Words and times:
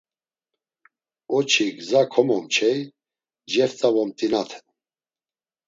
“Oçi 1.37 1.65
gza 1.77 2.01
komomçey, 2.13 2.79
ceft̆a 3.51 3.89
vomt̆inaten.” 3.93 4.65